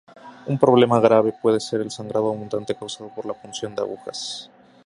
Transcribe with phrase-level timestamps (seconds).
[0.51, 4.49] Un problema grave puede ser el sangrado abundante causado por la punción de agujas.